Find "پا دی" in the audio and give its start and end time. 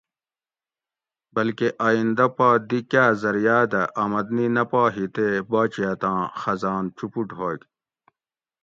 2.37-2.79